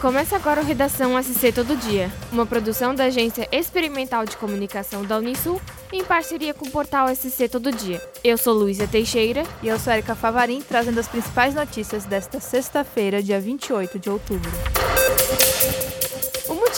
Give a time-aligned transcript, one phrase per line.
[0.00, 5.18] Começa agora o Redação SC Todo Dia, uma produção da Agência Experimental de Comunicação da
[5.18, 5.60] Unisul
[5.92, 8.00] em parceria com o portal SC Todo Dia.
[8.24, 13.22] Eu sou Luísa Teixeira e eu sou Erika Favarim, trazendo as principais notícias desta sexta-feira,
[13.22, 14.50] dia 28 de outubro.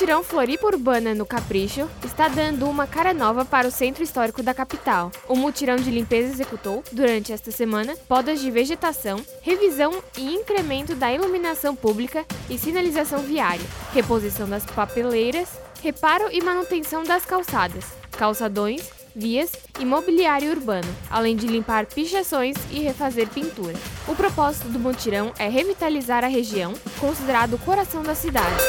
[0.03, 4.53] Mutirão Floripa Urbana no Capricho está dando uma cara nova para o centro histórico da
[4.53, 5.13] capital.
[5.29, 11.13] O mutirão de limpeza executou, durante esta semana, podas de vegetação, revisão e incremento da
[11.13, 15.49] iluminação pública e sinalização viária, reposição das papeleiras,
[15.81, 17.85] reparo e manutenção das calçadas,
[18.19, 23.77] calçadões, vias e mobiliário urbano, além de limpar pichações e refazer pintura.
[24.09, 28.63] O propósito do mutirão é revitalizar a região, considerado o coração da cidade.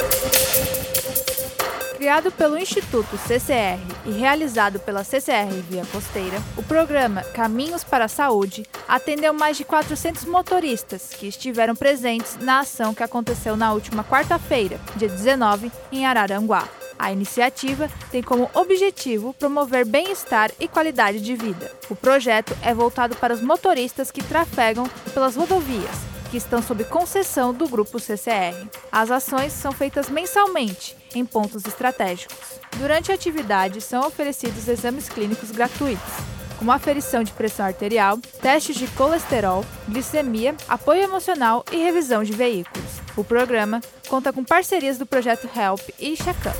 [2.04, 8.10] Criado pelo Instituto CCR e realizado pela CCR Via Costeira, o programa Caminhos para a
[8.10, 14.04] Saúde atendeu mais de 400 motoristas que estiveram presentes na ação que aconteceu na última
[14.04, 16.68] quarta-feira, dia 19, em Araranguá.
[17.00, 21.72] A iniciativa tem como objetivo promover bem-estar e qualidade de vida.
[21.90, 27.54] O projeto é voltado para os motoristas que trafegam pelas rodovias, que estão sob concessão
[27.54, 28.68] do grupo CCR.
[28.92, 32.60] As ações são feitas mensalmente em pontos estratégicos.
[32.80, 36.12] Durante a atividade, são oferecidos exames clínicos gratuitos,
[36.58, 42.84] como aferição de pressão arterial, testes de colesterol, glicemia, apoio emocional e revisão de veículos.
[43.16, 46.58] O programa conta com parcerias do projeto Help e Checkup.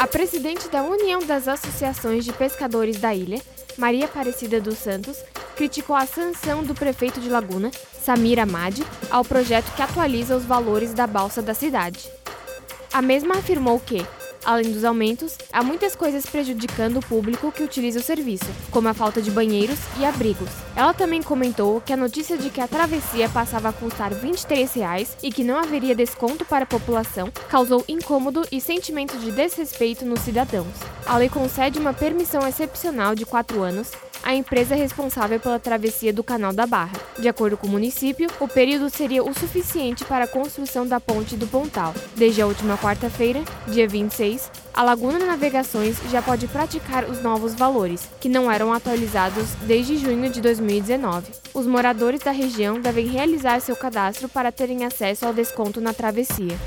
[0.00, 3.42] A presidente da União das Associações de Pescadores da ilha,
[3.76, 5.18] Maria Aparecida dos Santos,
[5.56, 7.70] criticou a sanção do prefeito de Laguna,
[8.02, 12.08] Samir Amadi, ao projeto que atualiza os valores da balsa da cidade.
[12.92, 14.06] A mesma afirmou que,
[14.46, 18.94] Além dos aumentos, há muitas coisas prejudicando o público que utiliza o serviço, como a
[18.94, 20.48] falta de banheiros e abrigos.
[20.76, 25.16] Ela também comentou que a notícia de que a travessia passava a custar 23 reais
[25.20, 30.20] e que não haveria desconto para a população causou incômodo e sentimento de desrespeito nos
[30.20, 30.76] cidadãos.
[31.04, 33.90] A lei concede uma permissão excepcional de quatro anos
[34.26, 36.98] a empresa responsável pela travessia do Canal da Barra.
[37.16, 41.36] De acordo com o município, o período seria o suficiente para a construção da ponte
[41.36, 41.94] do Pontal.
[42.16, 48.08] Desde a última quarta-feira, dia 26, a Laguna Navegações já pode praticar os novos valores,
[48.20, 51.30] que não eram atualizados desde junho de 2019.
[51.54, 56.58] Os moradores da região devem realizar seu cadastro para terem acesso ao desconto na travessia.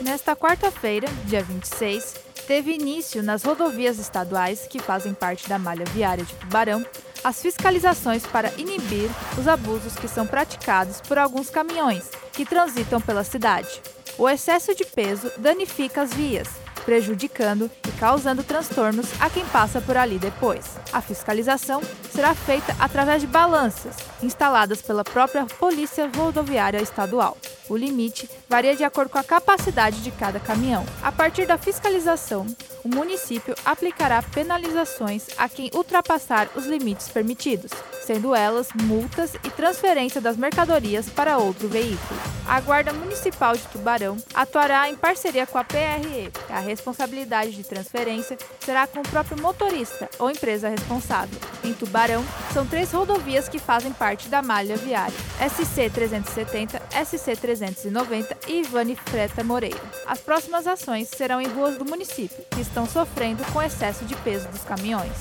[0.00, 6.24] Nesta quarta-feira, dia 26, teve início nas rodovias estaduais que fazem parte da malha viária
[6.24, 6.84] de Tubarão
[7.24, 9.08] as fiscalizações para inibir
[9.38, 13.80] os abusos que são praticados por alguns caminhões que transitam pela cidade.
[14.18, 16.48] O excesso de peso danifica as vias,
[16.84, 20.64] prejudicando e causando transtornos a quem passa por ali depois.
[20.92, 27.36] A fiscalização será feita através de balanças instaladas pela própria Polícia Rodoviária Estadual.
[27.68, 30.84] O limite varia de acordo com a capacidade de cada caminhão.
[31.02, 32.46] A partir da fiscalização,
[32.84, 37.70] o município aplicará penalizações a quem ultrapassar os limites permitidos,
[38.04, 42.20] sendo elas multas e transferência das mercadorias para outro veículo.
[42.46, 46.30] A Guarda Municipal de Tubarão atuará em parceria com a PRE.
[46.50, 51.38] A responsabilidade de transferência será com o próprio motorista ou empresa responsável.
[51.64, 58.36] Em Tubarão, são três rodovias que fazem parte da malha viária: SC 370, SC 390
[58.48, 59.80] e Ivane Freta Moreira.
[60.06, 64.48] As próximas ações serão em ruas do município, que estão sofrendo com excesso de peso
[64.48, 65.12] dos caminhões.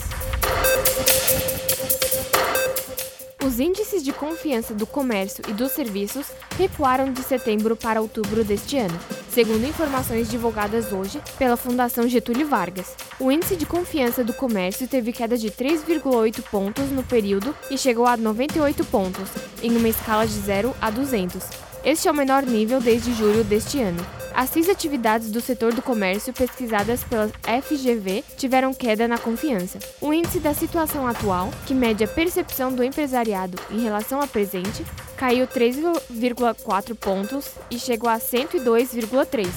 [3.51, 8.77] Os índices de confiança do comércio e dos serviços recuaram de setembro para outubro deste
[8.77, 8.97] ano,
[9.29, 12.95] segundo informações divulgadas hoje pela Fundação Getúlio Vargas.
[13.19, 18.05] O índice de confiança do comércio teve queda de 3,8 pontos no período e chegou
[18.05, 19.27] a 98 pontos,
[19.61, 21.43] em uma escala de 0 a 200.
[21.83, 24.20] Este é o menor nível desde julho deste ano.
[24.33, 27.29] As seis atividades do setor do comércio pesquisadas pela
[27.61, 29.77] FGV tiveram queda na confiança.
[29.99, 34.85] O índice da situação atual, que mede a percepção do empresariado em relação ao presente,
[35.17, 39.47] caiu 3,4 pontos e chegou a 102,3,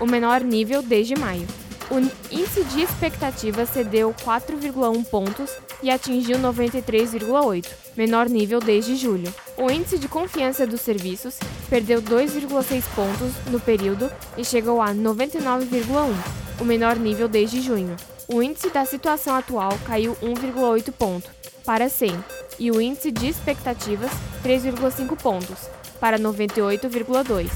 [0.00, 1.46] o menor nível desde maio.
[1.90, 5.50] O índice de expectativa cedeu 4,1 pontos
[5.82, 7.66] e atingiu 93,8,
[7.96, 9.34] menor nível desde julho.
[9.56, 11.36] O índice de confiança dos serviços
[11.68, 16.14] perdeu 2,6 pontos no período e chegou a 99,1,
[16.60, 17.96] o menor nível desde junho.
[18.28, 21.28] O índice da situação atual caiu 1,8 ponto
[21.66, 22.24] para 100
[22.56, 24.12] e o índice de expectativas
[24.44, 27.50] 3,5 pontos para 98,2.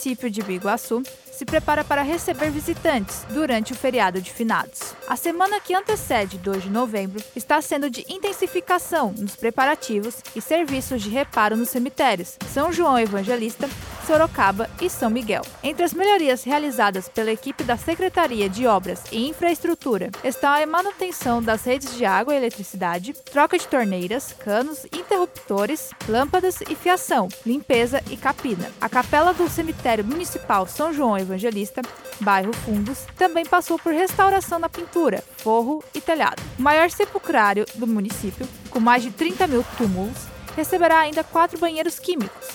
[0.00, 4.94] Município de Biguaçu se prepara para receber visitantes durante o feriado de finados.
[5.06, 11.02] A semana que antecede 2 de novembro está sendo de intensificação nos preparativos e serviços
[11.02, 13.68] de reparo nos cemitérios São João Evangelista,
[14.06, 15.42] Sorocaba e São Miguel.
[15.62, 21.42] Entre as melhorias realizadas pela equipe da Secretaria de Obras e Infraestrutura estão a manutenção
[21.42, 28.02] das redes de água e eletricidade, troca de torneiras, canos, interruptores, lâmpadas e fiação, limpeza
[28.10, 28.70] e capina.
[28.80, 31.82] A capela do cemitério municipal São João Evangelista,
[32.20, 36.42] bairro Fundos, também passou por restauração na pintura, forro e telhado.
[36.58, 40.18] O maior sepulcrário do município, com mais de 30 mil túmulos,
[40.56, 42.48] receberá ainda quatro banheiros químicos,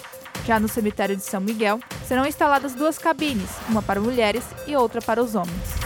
[0.45, 5.01] já no cemitério de São Miguel, serão instaladas duas cabines, uma para mulheres e outra
[5.01, 5.85] para os homens.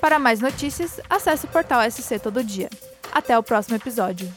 [0.00, 2.68] Para mais notícias, acesse o portal SC Todo Dia.
[3.12, 4.32] Até o próximo episódio.